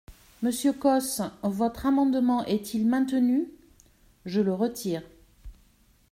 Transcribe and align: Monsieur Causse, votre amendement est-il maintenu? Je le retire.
Monsieur 0.41 0.73
Causse, 0.73 1.21
votre 1.43 1.85
amendement 1.85 2.43
est-il 2.45 2.87
maintenu? 2.87 3.51
Je 4.25 4.41
le 4.41 4.51
retire. 4.51 5.03